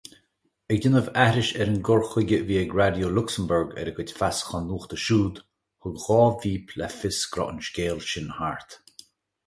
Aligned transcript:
Ag 0.71 0.77
déanamh 0.83 1.09
aithris 1.23 1.51
ar 1.59 1.69
an 1.71 1.77
gcur 1.89 2.01
chuige 2.13 2.39
a 2.41 2.45
bhí 2.47 2.55
ag 2.61 2.73
Raidió 2.79 3.09
Luxembourg 3.17 3.77
ar 3.83 3.91
a 3.91 3.93
gcuid 4.01 4.15
feasachán 4.21 4.67
nuachta 4.71 5.01
siúd, 5.05 5.37
thug 5.83 6.03
dhá 6.07 6.21
bhíp 6.47 6.75
le 6.83 6.87
fios 6.99 7.25
go 7.37 7.43
raibh 7.47 7.53
an 7.59 7.67
scéal 7.71 8.07
sin 8.11 8.31
thart. 8.41 8.81